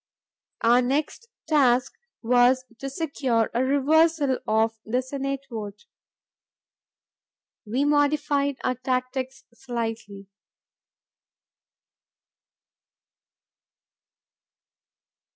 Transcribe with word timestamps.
Our 0.61 0.81
next 0.81 1.27
task 1.47 1.93
was 2.23 2.65
to 2.79 2.89
secure 2.89 3.51
a 3.53 3.63
reversal 3.63 4.39
of 4.47 4.71
the 4.83 5.03
Senate 5.03 5.41
vote. 5.51 5.85
We 7.67 7.85
modified 7.85 8.55
our 8.63 8.73
tactics 8.73 9.43
slightly. 9.53 10.25